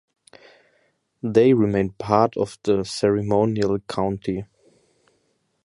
They 1.21 1.53
remain 1.53 1.91
part 1.91 2.35
of 2.35 2.57
the 2.63 2.83
ceremonial 2.85 3.77
county. 3.81 4.45